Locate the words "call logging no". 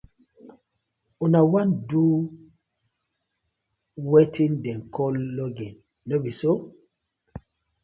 4.95-6.15